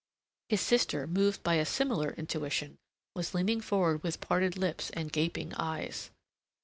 His 0.49 0.61
sister, 0.61 1.05
moved 1.05 1.43
by 1.43 1.53
a 1.57 1.63
similar 1.63 2.13
intuition, 2.17 2.79
was 3.15 3.35
leaning 3.35 3.61
forward 3.61 4.01
with 4.01 4.19
parted 4.19 4.57
lips 4.57 4.89
and 4.95 5.11
gaping 5.13 5.53
eyes. 5.53 6.09